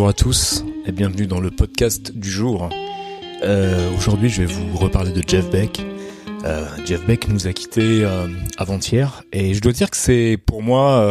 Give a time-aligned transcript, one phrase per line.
[0.00, 2.70] bonjour à tous et bienvenue dans le podcast du jour.
[3.44, 5.78] Euh, Aujourd'hui, je vais vous reparler de Jeff Beck.
[6.46, 8.26] Euh, Jeff Beck nous a quittés euh,
[8.56, 11.10] avant-hier et je dois dire que c'est pour moi,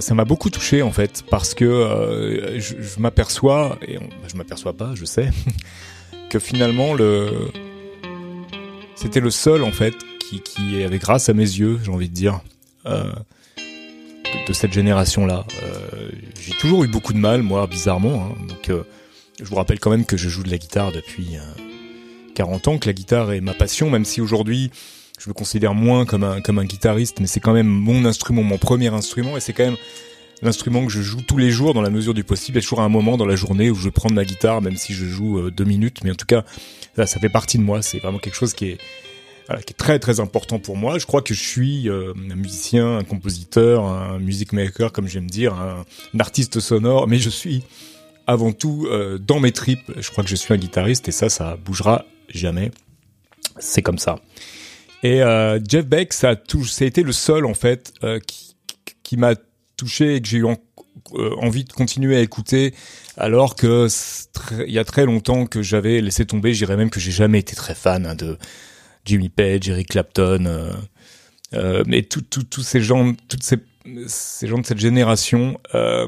[0.00, 5.04] ça m'a beaucoup touché en fait parce que je, m'aperçois et je m'aperçois pas, je
[5.04, 5.30] sais,
[6.28, 7.52] que finalement le
[8.96, 12.14] c'était le seul en fait qui, qui avait grâce à mes yeux, j'ai envie de
[12.14, 12.40] dire.
[14.44, 15.46] Euh, de, de cette génération-là.
[15.62, 18.26] Euh, j'ai toujours eu beaucoup de mal, moi, bizarrement.
[18.26, 18.46] Hein.
[18.48, 18.84] Donc, euh,
[19.38, 21.62] je vous rappelle quand même que je joue de la guitare depuis euh,
[22.34, 24.70] 40 ans, que la guitare est ma passion, même si aujourd'hui,
[25.18, 28.42] je me considère moins comme un, comme un guitariste, mais c'est quand même mon instrument,
[28.42, 29.76] mon premier instrument, et c'est quand même
[30.42, 32.58] l'instrument que je joue tous les jours dans la mesure du possible.
[32.58, 34.60] Il y a toujours un moment dans la journée où je vais prendre ma guitare,
[34.60, 36.44] même si je joue euh, deux minutes, mais en tout cas,
[36.96, 37.82] ça, ça fait partie de moi.
[37.82, 38.78] C'est vraiment quelque chose qui est
[39.46, 40.98] voilà, qui est très très important pour moi.
[40.98, 45.30] Je crois que je suis euh, un musicien, un compositeur, un music maker, comme j'aime
[45.30, 45.84] dire, un,
[46.18, 47.62] artiste sonore, mais je suis
[48.26, 49.92] avant tout euh, dans mes tripes.
[49.96, 52.70] Je crois que je suis un guitariste et ça, ça bougera jamais.
[53.58, 54.20] C'est comme ça.
[55.04, 58.56] Et euh, Jeff Beck, ça a, ça a été le seul en fait euh, qui,
[59.02, 59.34] qui m'a
[59.76, 62.74] touché et que j'ai eu euh, envie de continuer à écouter
[63.18, 63.86] alors que
[64.66, 66.54] il y a très longtemps que j'avais laissé tomber.
[66.54, 68.38] Je dirais même que j'ai jamais été très fan hein, de
[69.04, 70.72] Jimmy Page, Eric Clapton, euh,
[71.54, 73.58] euh, mais tous ces gens, toutes ces,
[74.06, 76.06] ces gens de cette génération euh,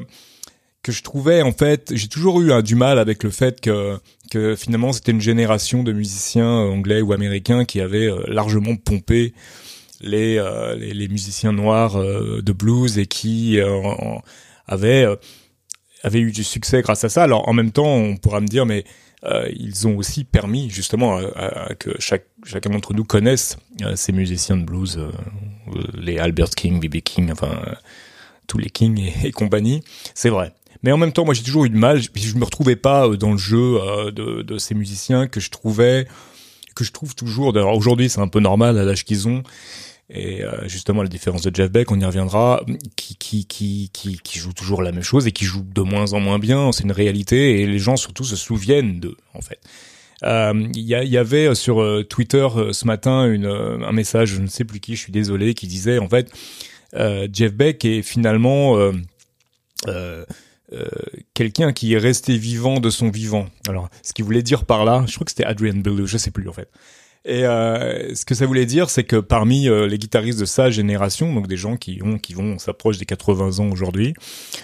[0.83, 3.99] que je trouvais en fait, j'ai toujours eu hein, du mal avec le fait que
[4.29, 9.33] que finalement c'était une génération de musiciens anglais ou américains qui avaient largement pompé
[10.01, 10.41] les,
[10.77, 13.57] les, musiciens noirs de blues et qui
[14.67, 15.07] avaient
[16.03, 17.23] avaient eu du succès grâce à ça.
[17.23, 18.83] Alors en même temps, on pourra me dire mais
[19.23, 23.57] euh, ils ont aussi permis justement à, à, à que chaque, chacun d'entre nous connaisse
[23.81, 25.11] euh, ces musiciens de blues, euh,
[25.95, 26.97] les Albert King, B.B.
[26.97, 27.59] King, enfin
[28.45, 29.83] tous les King et, compagnie.
[30.13, 30.53] C'est vrai.
[30.83, 33.09] Mais en même temps, moi j'ai toujours eu de mal, je, je me retrouvais pas
[33.17, 33.79] dans le jeu
[34.11, 36.07] de, de, ces musiciens que je trouvais,
[36.75, 37.51] que je trouve toujours.
[37.53, 39.41] D'ailleurs aujourd'hui c'est un peu normal à l'âge qu'ils ont
[40.09, 42.63] et euh, justement la différence de Jeff Beck, on y reviendra,
[42.95, 46.19] qui, qui, qui, qui, joue toujours la même chose et qui joue de moins en
[46.19, 49.59] moins bien, c'est une réalité, et les gens surtout se souviennent d'eux, en fait.
[50.23, 54.41] Il euh, y, y, avait sur euh, Twitter euh, ce matin une, un message, je
[54.41, 56.31] ne sais plus qui, je suis désolé, qui disait en fait
[57.31, 58.91] Jeff Beck est finalement
[61.33, 63.47] quelqu'un qui est resté vivant de son vivant.
[63.67, 66.31] Alors, ce qu'il voulait dire par là, je crois que c'était Adrian Belew, je sais
[66.31, 66.69] plus en fait.
[67.27, 70.69] Et euh, ce que ça voulait dire, c'est que parmi euh, les guitaristes de sa
[70.69, 74.13] génération, donc des gens qui ont, qui vont, des 80 ans aujourd'hui,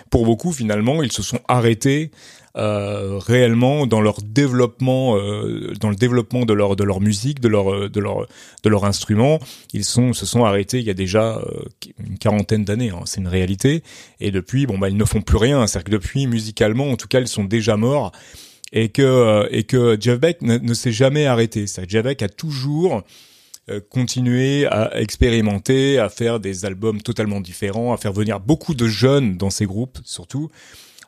[0.09, 2.09] pour beaucoup finalement, ils se sont arrêtés
[2.56, 7.47] euh, réellement dans leur développement, euh, dans le développement de leur de leur musique, de
[7.47, 8.28] leur de leur
[8.63, 9.40] de leur instrument.
[9.74, 11.63] Ils sont se sont arrêtés il y a déjà euh,
[12.00, 12.91] une quarantaine d'années.
[12.91, 13.81] Hein, c'est une réalité.
[14.19, 15.66] Et depuis, bon bah ils ne font plus rien.
[15.66, 18.12] C'est-à-dire que depuis musicalement, en tout cas, ils sont déjà morts
[18.73, 21.67] et que euh, et que Jeff Beck ne, s'est jamais arrêté.
[21.67, 23.03] Ça, Jeff Beck a toujours
[23.69, 28.88] euh, continué à expérimenter, à faire des albums totalement différents, à faire venir beaucoup de
[28.88, 30.50] jeunes dans ses groupes, surtout.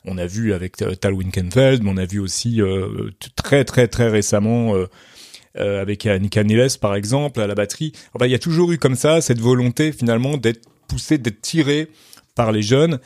[0.06, 3.88] On a vu avec euh, Tal Winkenfeld, mais on a vu aussi euh, très très
[3.88, 4.86] très récemment euh,
[5.58, 7.92] euh, avec Nick Niles par exemple à la batterie.
[8.14, 11.88] Enfin, il y a toujours eu comme ça cette volonté finalement d'être poussé, d'être tiré
[12.36, 13.00] par les jeunes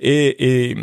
[0.00, 0.76] et, et,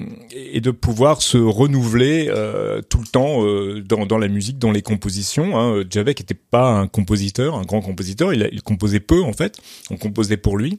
[0.54, 4.72] et de pouvoir se renouveler euh, tout le temps euh, dans, dans la musique, dans
[4.72, 5.58] les compositions.
[5.58, 5.84] Hein.
[5.90, 9.58] Javek n'était pas un compositeur, un grand compositeur, il, il composait peu en fait,
[9.90, 10.78] on composait pour lui.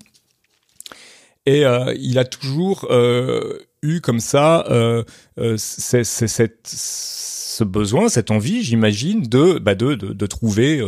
[1.46, 5.04] Et euh, il a toujours euh, eu comme ça euh,
[5.38, 10.82] euh, ce besoin, cette envie, j'imagine, de, bah de, de, de trouver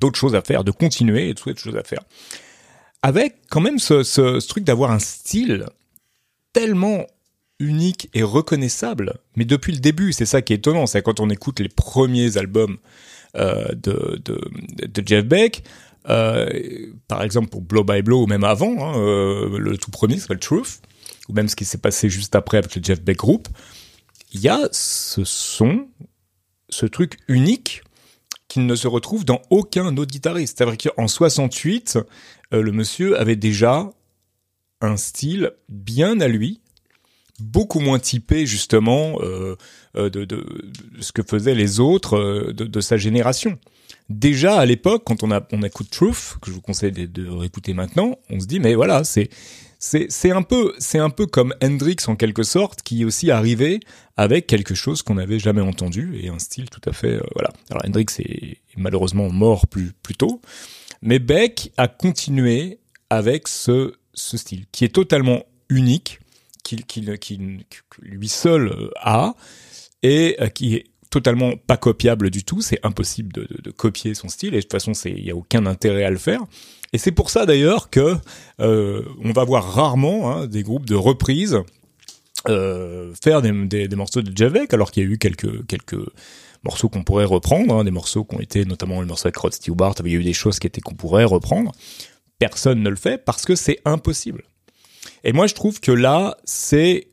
[0.00, 2.00] d'autres choses à faire, de continuer et de trouver d'autres choses à faire.
[3.02, 5.66] Avec quand même ce, ce, ce truc d'avoir un style
[6.52, 7.06] tellement
[7.60, 11.28] unique et reconnaissable, mais depuis le début, c'est ça qui est étonnant, c'est quand on
[11.28, 12.78] écoute les premiers albums
[13.36, 15.64] euh, de, de, Jeff Beck,
[16.08, 16.48] euh,
[17.08, 20.38] par exemple pour Blow by Blow, ou même avant, hein, euh, le tout premier s'appelle
[20.38, 20.80] Truth,
[21.28, 23.48] ou même ce qui s'est passé juste après avec le Jeff Beck Group,
[24.32, 25.88] il y a ce son,
[26.68, 27.82] ce truc unique
[28.48, 30.58] qui ne se retrouve dans aucun autre guitariste.
[30.58, 31.98] C'est-à-dire qu'en 68,
[32.52, 33.90] euh, le monsieur avait déjà
[34.80, 36.60] un style bien à lui,
[37.40, 39.56] beaucoup moins typé justement euh,
[39.94, 40.44] de, de, de,
[41.00, 43.58] ce que faisaient les autres euh, de, de, sa génération.
[44.08, 47.28] Déjà à l'époque, quand on, a, on écoute Truth, que je vous conseille de, de
[47.28, 49.30] réécouter maintenant, on se dit mais voilà, c'est
[49.78, 53.78] c'est un peu c'est un peu comme Hendrix en quelque sorte qui est aussi arrivé
[54.16, 57.50] avec quelque chose qu'on n'avait jamais entendu et un style tout à fait euh, voilà.
[57.70, 60.40] Alors Hendrix est malheureusement mort plus plus tôt,
[61.00, 66.20] mais Beck a continué avec ce ce style qui est totalement unique
[66.62, 66.84] qu'il
[68.02, 69.34] lui seul a
[70.02, 72.60] et qui est totalement pas copiable du tout.
[72.60, 76.04] C'est impossible de, copier son style et de toute façon, il n'y a aucun intérêt
[76.04, 76.42] à le faire.
[76.92, 78.16] Et c'est pour ça d'ailleurs que
[78.60, 81.58] euh, on va voir rarement hein, des groupes de reprises
[82.48, 85.98] euh, faire des, des, des, morceaux de Javek, alors qu'il y a eu quelques quelques
[86.64, 89.52] morceaux qu'on pourrait reprendre, hein, des morceaux qui ont été notamment le morceau avec Rod
[89.52, 91.72] Stewart, il y a eu des choses qui étaient qu'on pourrait reprendre.
[92.38, 94.44] Personne ne le fait parce que c'est impossible.
[95.24, 97.08] Et moi, je trouve que là, c'est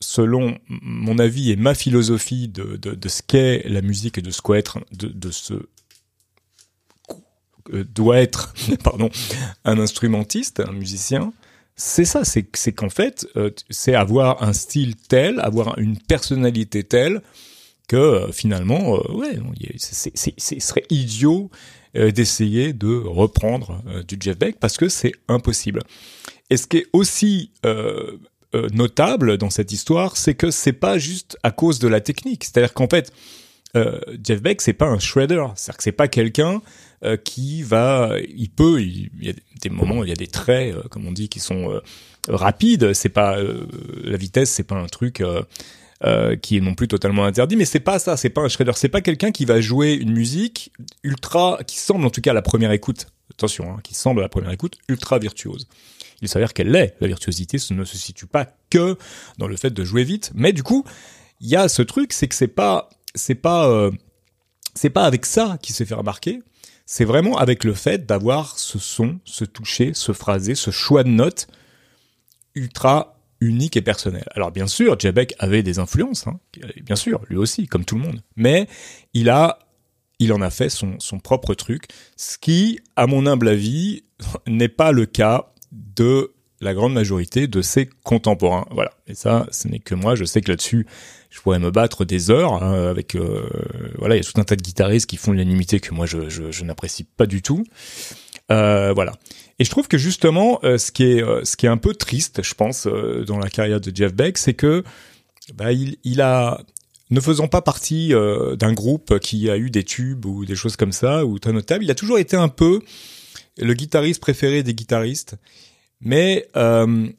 [0.00, 4.40] selon mon avis et ma philosophie de, de, ce qu'est la musique et de ce
[4.40, 5.54] qu'est être, de, de ce
[7.72, 8.54] euh, doit être,
[8.84, 9.10] pardon,
[9.64, 11.32] un instrumentiste, un musicien,
[11.80, 17.22] c'est ça, c'est qu'en fait, euh, c'est avoir un style tel, avoir une personnalité telle
[17.88, 19.38] que euh, finalement, euh, ouais,
[19.78, 20.10] ce
[20.60, 21.50] serait idiot
[21.94, 25.82] d'essayer de reprendre du Jeff Beck parce que c'est impossible.
[26.50, 27.50] Et ce qui est aussi
[28.72, 32.44] notable dans cette histoire, c'est que c'est pas juste à cause de la technique.
[32.44, 33.12] C'est-à-dire qu'en fait,
[33.74, 35.44] Jeff Beck, c'est pas un shredder.
[35.56, 36.60] C'est-à-dire que c'est pas quelqu'un
[37.02, 39.32] euh, qui va, il peut, il, y a
[39.62, 41.80] des moments, il y a des traits, euh, comme on dit, qui sont euh,
[42.28, 42.92] rapides.
[42.92, 43.38] C'est pas
[44.04, 45.22] la vitesse, c'est pas un truc.
[46.42, 48.88] Qui est non plus totalement interdit, mais c'est pas ça, c'est pas un shredder, c'est
[48.88, 52.42] pas quelqu'un qui va jouer une musique ultra, qui semble en tout cas à la
[52.42, 55.68] première écoute, attention, hein, qui semble à la première écoute ultra virtuose.
[56.22, 56.96] Il s'avère qu'elle l'est.
[57.00, 58.96] La virtuosité ne se situe pas que
[59.38, 60.84] dans le fait de jouer vite, mais du coup,
[61.40, 63.90] il y a ce truc, c'est que c'est pas, c'est pas,
[64.74, 66.40] c'est pas avec ça qu'il s'est fait remarquer
[66.92, 71.08] c'est vraiment avec le fait d'avoir ce son, ce toucher, ce phrasé, ce choix de
[71.08, 71.46] notes
[72.56, 74.24] ultra unique et personnel.
[74.34, 76.38] Alors bien sûr, Jabek avait des influences, hein,
[76.82, 78.22] bien sûr, lui aussi, comme tout le monde.
[78.36, 78.66] Mais
[79.14, 79.58] il a,
[80.18, 84.04] il en a fait son, son propre truc, ce qui, à mon humble avis,
[84.46, 88.66] n'est pas le cas de la grande majorité de ses contemporains.
[88.70, 88.90] Voilà.
[89.06, 90.14] Et ça, ce n'est que moi.
[90.14, 90.86] Je sais que là-dessus,
[91.30, 93.14] je pourrais me battre des heures hein, avec.
[93.14, 93.48] Euh,
[93.98, 96.28] voilà, il y a tout un tas de guitaristes qui font l'unanimité que moi je,
[96.28, 97.64] je, je n'apprécie pas du tout.
[98.50, 99.12] Euh, voilà.
[99.60, 101.94] Et je trouve que justement, euh, ce qui est euh, ce qui est un peu
[101.94, 104.82] triste, je pense, euh, dans la carrière de Jeff Beck, c'est que
[105.54, 106.62] bah, il, il a
[107.10, 108.14] ne faisant pas partie
[108.56, 111.82] d'un groupe qui a eu des tubes ou des choses comme ça ou très notable,
[111.82, 112.82] il a toujours été un peu
[113.58, 115.34] le guitariste préféré des guitaristes
[116.00, 117.16] mais il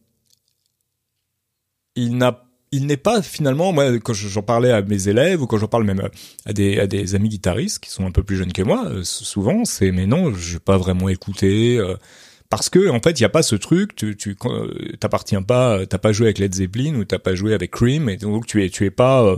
[2.18, 5.68] n'a il n'est pas finalement, moi, quand j'en parlais à mes élèves ou quand j'en
[5.68, 6.08] parle même
[6.46, 9.04] à des, à des amis guitaristes qui sont un peu plus jeunes que moi, euh,
[9.04, 11.96] souvent c'est mais non, je vais pas vraiment écouter euh,
[12.50, 14.38] parce que en fait il y a pas ce truc, tu tu
[15.00, 18.18] t'appartiens pas, t'as pas joué avec Led Zeppelin ou t'as pas joué avec Cream et
[18.18, 19.38] donc tu es tu es pas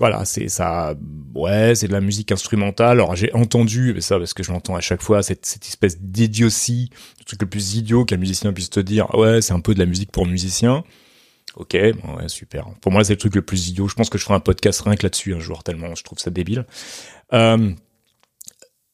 [0.00, 0.94] voilà, c'est ça.
[1.34, 2.92] Ouais, c'est de la musique instrumentale.
[2.92, 6.00] Alors j'ai entendu, mais ça parce que je l'entends à chaque fois, cette, cette espèce
[6.00, 6.88] d'idiotie,
[7.18, 9.14] le truc le plus idiot qu'un musicien puisse te dire.
[9.14, 10.84] Ouais, c'est un peu de la musique pour musicien.
[11.56, 12.66] Ok, bon, ouais, super.
[12.80, 13.88] Pour moi, c'est le truc le plus idiot.
[13.88, 16.18] Je pense que je ferai un podcast rien que là-dessus un jour, tellement je trouve
[16.18, 16.64] ça débile.
[17.32, 17.72] Euh,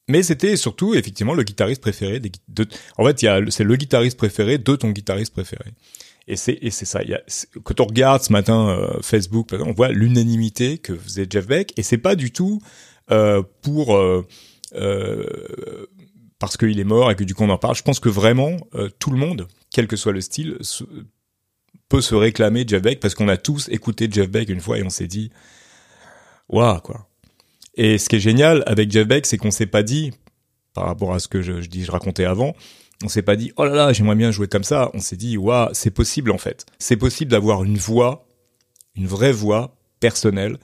[0.08, 2.32] mais c'était surtout effectivement le guitariste préféré des.
[2.48, 2.66] De,
[2.96, 5.72] en fait, c'est le guitariste préféré de ton guitariste préféré.
[6.28, 7.00] Et c'est et c'est ça.
[7.62, 11.82] Quand on regarde ce matin euh, Facebook, on voit l'unanimité que faisait Jeff Beck, et
[11.82, 12.60] c'est pas du tout
[13.10, 14.26] euh, pour euh,
[14.74, 15.86] euh
[16.38, 17.76] parce qu'il est mort et que du coup on en parle.
[17.76, 18.58] Je pense que vraiment
[18.98, 20.58] tout le monde, quel que soit le style,
[21.88, 24.82] peut se réclamer Jeff Beck parce qu'on a tous écouté Jeff Beck une fois et
[24.82, 25.30] on s'est dit
[26.48, 27.08] waouh quoi.
[27.74, 30.12] Et ce qui est génial avec Jeff Beck, c'est qu'on s'est pas dit
[30.72, 32.54] par rapport à ce que je, dis, je racontais avant,
[33.04, 34.90] on s'est pas dit oh là là j'aimerais bien jouer comme ça.
[34.94, 36.66] On s'est dit waouh c'est possible en fait.
[36.78, 38.26] C'est possible d'avoir une voix,
[38.94, 40.58] une vraie voix personnelle,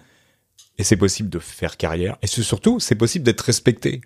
[0.78, 2.16] et c'est possible de faire carrière.
[2.22, 4.00] Et surtout c'est possible d'être respecté.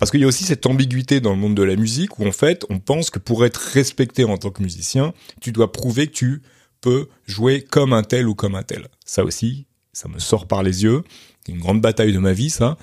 [0.00, 2.32] Parce qu'il y a aussi cette ambiguïté dans le monde de la musique où en
[2.32, 6.14] fait on pense que pour être respecté en tant que musicien, tu dois prouver que
[6.14, 6.42] tu
[6.80, 8.88] peux jouer comme un tel ou comme un tel.
[9.04, 11.04] Ça aussi, ça me sort par les yeux.
[11.46, 12.76] C'est une grande bataille de ma vie ça.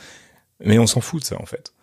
[0.64, 1.74] Mais on s'en fout de ça en fait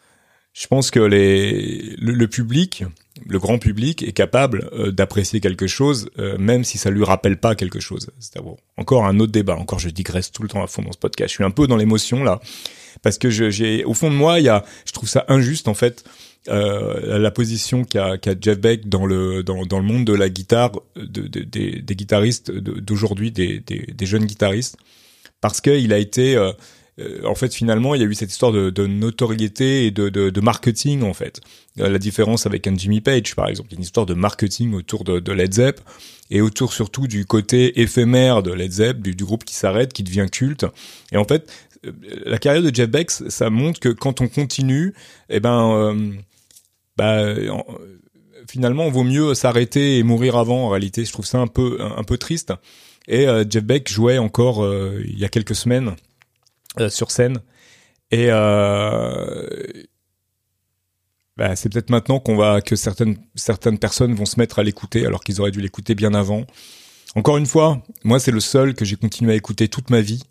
[0.54, 2.84] je pense que les, le, public,
[3.26, 7.38] le grand public, est capable euh, d'apprécier quelque chose, euh, même si ça lui rappelle
[7.38, 8.10] pas quelque chose.
[8.18, 8.40] C'est
[8.76, 9.56] encore un autre débat.
[9.56, 11.30] Encore, je digresse tout le temps à fond dans ce podcast.
[11.30, 12.40] Je suis un peu dans l'émotion là,
[13.02, 15.74] parce que j'ai, au fond de moi, il y a, je trouve ça injuste en
[15.74, 16.04] fait.
[16.48, 20.28] Euh, la position qu'a qu Jeff Beck dans le dans, dans le monde de la
[20.28, 24.76] guitare de, de, des, des guitaristes d'aujourd'hui des, des, des, jeunes guitaristes
[25.40, 26.36] parce qu'il a été
[27.00, 31.02] euh, en fait finalement il y a eu cette histoire de, notoriété et de, marketing
[31.02, 31.40] en fait.
[31.80, 34.14] Euh, la différence avec un Jimmy Page par exemple, il y a une histoire de
[34.14, 35.80] marketing autour de, Led Zepp
[36.30, 40.26] et autour surtout du côté éphémère de Led Zepp, du, groupe qui s'arrête, qui devient
[40.30, 40.66] culte.
[41.10, 41.52] Et en fait,
[41.84, 41.92] euh,
[42.24, 44.94] la carrière de Jeff Beck, ça montre que quand on continue,
[45.28, 46.14] eh ben,
[46.96, 47.34] bah,
[48.48, 50.66] finalement, vaut mieux s'arrêter et mourir avant.
[50.66, 52.54] En réalité, je trouve ça un peu un, peu triste.
[53.06, 54.66] Et Jeff Beck jouait encore
[55.04, 55.94] il y a quelques semaines
[56.88, 57.40] sur scène.
[58.10, 58.30] Et
[61.36, 65.04] bah, c'est peut-être maintenant qu'on va que certaines certaines personnes vont se mettre à l'écouter
[65.04, 66.44] alors qu'ils auraient dû l'écouter bien avant.
[67.16, 70.22] Encore une fois, moi c'est le seul que j'ai continué à écouter toute ma vie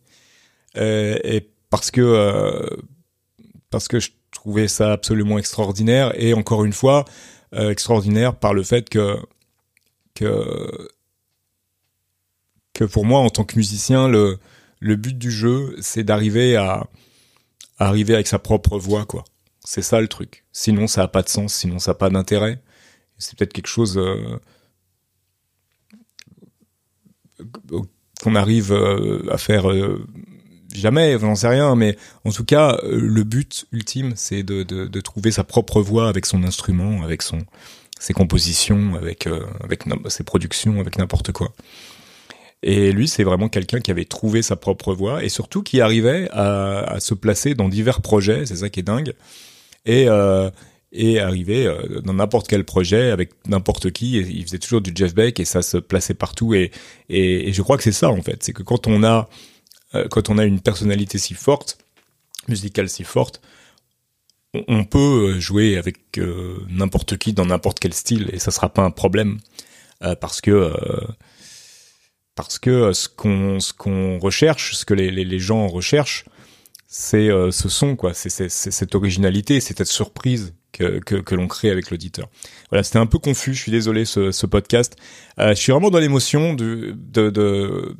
[0.78, 2.68] euh, et parce que euh,
[3.70, 7.06] parce que je trouvais ça absolument extraordinaire et encore une fois
[7.54, 9.18] euh, extraordinaire par le fait que
[10.16, 10.90] que
[12.74, 14.40] que pour moi en tant que musicien le
[14.84, 16.88] le but du jeu c'est d'arriver à,
[17.80, 19.26] arriver avec sa propre voix quoi
[19.66, 20.44] c'est ça le truc.
[20.52, 21.54] Sinon, ça a pas de sens.
[21.54, 22.62] Sinon, ça a pas d'intérêt.
[23.18, 24.40] C'est peut-être quelque chose euh,
[28.22, 30.06] qu'on arrive euh, à faire euh,
[30.74, 31.18] jamais.
[31.20, 35.46] J'en sais rien, mais en tout cas, le but ultime, c'est de, de, trouver sa
[35.46, 37.40] propre voix avec son instrument, avec son
[38.00, 39.30] ses compositions, avec
[39.62, 41.54] avec ses productions, avec n'importe quoi.
[42.64, 46.30] Et lui, c'est vraiment quelqu'un qui avait trouvé sa propre voix et surtout qui arrivait
[46.32, 48.46] à, se placer dans divers projets.
[48.46, 49.14] C'est ça qui est dingue
[49.86, 50.50] et euh,
[50.94, 54.14] et arriver euh, dans n'importe quel projet avec n'importe qui.
[54.14, 56.54] Il faisait toujours du Jeff Beck et ça se plaçait partout.
[56.54, 56.72] Et,
[57.10, 59.28] et, je crois que c'est ça en fait, c'est que quand on a
[59.96, 61.80] euh, quand on a une personnalité si forte,
[62.48, 63.42] musicale si forte,
[64.68, 65.98] on, peut jouer avec
[66.70, 69.40] n'importe qui dans n'importe quel style et ça sera pas un problème
[70.20, 70.72] parce que
[72.36, 76.26] parce que ce qu'on ce qu'on recherche, ce que les, les, gens recherchent,
[76.88, 81.48] c'est euh, ce son quoi, c'est cette originalité, c'est cette surprise que, que, que l'on
[81.48, 82.30] crée avec l'auditeur.
[82.70, 84.98] Voilà, c'était un peu confus, je suis désolé ce, ce podcast.
[85.40, 87.96] Euh, je suis vraiment dans l'émotion de, de, de,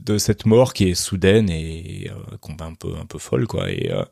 [0.00, 3.70] de, cette mort qui est soudaine et euh, un peu un peu folle quoi.
[3.70, 4.04] Et euh,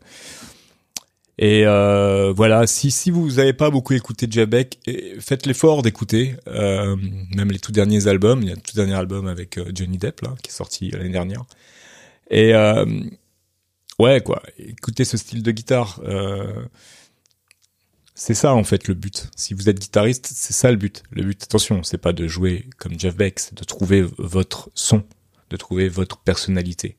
[1.38, 4.78] et euh, voilà, si si vous n'avez pas beaucoup écouté Jabek,
[5.18, 6.96] faites l'effort d'écouter euh,
[7.34, 8.42] même les tout derniers albums.
[8.42, 11.10] Il y a le tout dernier album avec Johnny Depp là qui est sorti l'année
[11.10, 11.44] dernière.
[12.30, 12.54] Et
[13.98, 14.42] ouais, quoi.
[14.58, 16.00] Écoutez ce style de guitare.
[16.04, 16.64] Euh,
[18.14, 19.30] c'est ça en fait le but.
[19.36, 21.02] Si vous êtes guitariste, c'est ça le but.
[21.10, 25.02] Le but, attention, c'est pas de jouer comme Jeff Beck, c'est de trouver votre son,
[25.50, 26.96] de trouver votre personnalité.